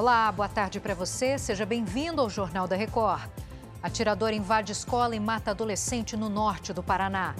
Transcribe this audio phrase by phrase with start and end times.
[0.00, 1.36] Olá, boa tarde para você.
[1.36, 3.28] Seja bem-vindo ao Jornal da Record.
[3.82, 7.34] Atirador invade escola e mata adolescente no norte do Paraná.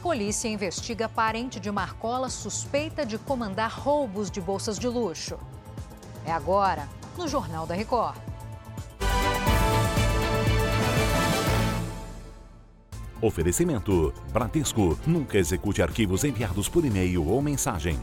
[0.00, 5.36] Polícia investiga parente de Marcola suspeita de comandar roubos de bolsas de luxo.
[6.24, 8.16] É agora, no Jornal da Record.
[13.20, 14.96] Oferecimento: Bradesco.
[15.04, 17.98] Nunca execute arquivos enviados por e-mail ou mensagem.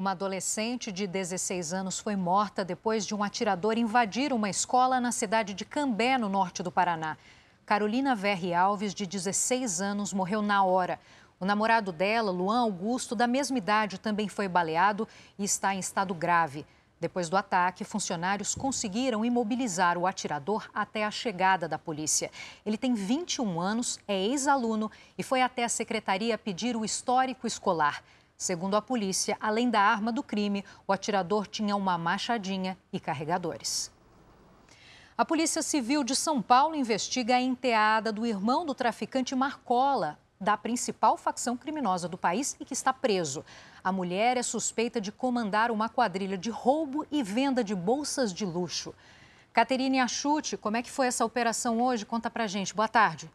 [0.00, 5.12] Uma adolescente de 16 anos foi morta depois de um atirador invadir uma escola na
[5.12, 7.18] cidade de Cambé, no norte do Paraná.
[7.66, 10.98] Carolina Verri Alves, de 16 anos, morreu na hora.
[11.38, 15.06] O namorado dela, Luan Augusto, da mesma idade, também foi baleado
[15.38, 16.64] e está em estado grave.
[16.98, 22.30] Depois do ataque, funcionários conseguiram imobilizar o atirador até a chegada da polícia.
[22.64, 28.02] Ele tem 21 anos, é ex-aluno e foi até a secretaria pedir o histórico escolar.
[28.40, 33.92] Segundo a polícia, além da arma do crime, o atirador tinha uma machadinha e carregadores.
[35.14, 40.56] A Polícia Civil de São Paulo investiga a enteada do irmão do traficante Marcola, da
[40.56, 43.44] principal facção criminosa do país e que está preso.
[43.84, 48.46] A mulher é suspeita de comandar uma quadrilha de roubo e venda de bolsas de
[48.46, 48.94] luxo.
[49.52, 52.06] Caterine Achute, como é que foi essa operação hoje?
[52.06, 52.74] Conta pra gente.
[52.74, 53.30] Boa tarde.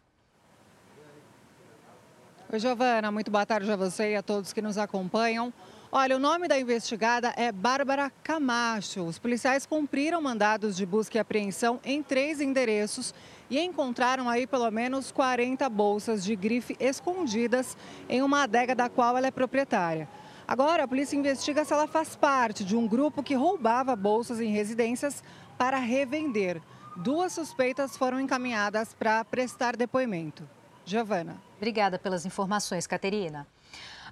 [2.47, 5.51] Oi, Giovana, muito boa tarde a você e a todos que nos acompanham.
[5.91, 9.01] Olha, o nome da investigada é Bárbara Camacho.
[9.01, 13.15] Os policiais cumpriram mandados de busca e apreensão em três endereços
[13.49, 17.75] e encontraram aí pelo menos 40 bolsas de grife escondidas
[18.07, 20.07] em uma adega da qual ela é proprietária.
[20.47, 24.51] Agora, a polícia investiga se ela faz parte de um grupo que roubava bolsas em
[24.51, 25.23] residências
[25.57, 26.61] para revender.
[26.95, 30.47] Duas suspeitas foram encaminhadas para prestar depoimento.
[30.85, 31.41] Giovana.
[31.57, 33.47] Obrigada pelas informações, Caterina.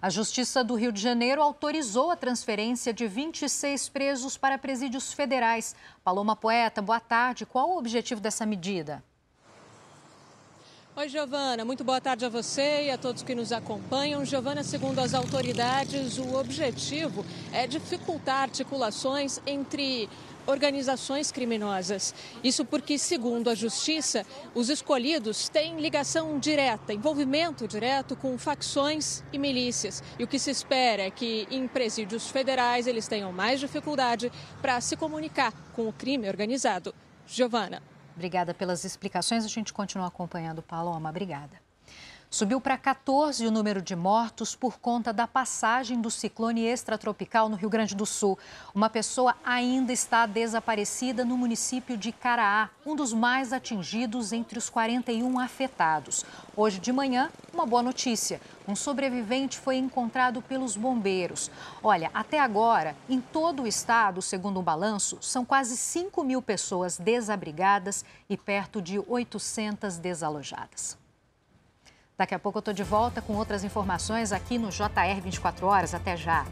[0.01, 5.75] A Justiça do Rio de Janeiro autorizou a transferência de 26 presos para presídios federais.
[6.03, 7.45] Paloma Poeta, boa tarde.
[7.45, 9.03] Qual o objetivo dessa medida?
[10.95, 11.65] Oi, Giovana.
[11.65, 14.23] Muito boa tarde a você e a todos que nos acompanham.
[14.23, 20.07] Giovana, segundo as autoridades, o objetivo é dificultar articulações entre
[20.45, 22.13] organizações criminosas.
[22.43, 29.37] Isso porque, segundo a Justiça, os escolhidos têm ligação direta, envolvimento direto com facções e
[29.37, 30.03] milícias.
[30.17, 34.79] E o que se espera é que em presídios federais eles tenham mais dificuldade para
[34.81, 36.93] se comunicar com o crime organizado.
[37.27, 37.81] Giovana.
[38.15, 39.43] Obrigada pelas explicações.
[39.43, 41.09] A gente continua acompanhando, Paloma.
[41.09, 41.72] Obrigada.
[42.33, 47.55] Subiu para 14 o número de mortos por conta da passagem do ciclone extratropical no
[47.55, 48.39] Rio Grande do Sul.
[48.73, 54.67] Uma pessoa ainda está desaparecida no município de Caraá, um dos mais atingidos entre os
[54.67, 56.25] 41 afetados.
[56.57, 58.41] Hoje de manhã, uma boa notícia.
[58.67, 61.51] Um sobrevivente foi encontrado pelos bombeiros.
[61.83, 66.97] Olha, até agora, em todo o estado, segundo o balanço, são quase 5 mil pessoas
[66.97, 71.02] desabrigadas e perto de 800 desalojadas.
[72.17, 75.93] Daqui a pouco eu estou de volta com outras informações aqui no JR 24 Horas.
[75.93, 76.45] Até já!